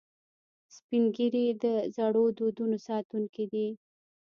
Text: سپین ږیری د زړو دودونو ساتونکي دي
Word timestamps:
سپین 0.75 1.03
ږیری 1.15 1.45
د 1.63 1.65
زړو 1.95 2.25
دودونو 2.37 2.77
ساتونکي 2.87 3.45
دي 3.53 3.67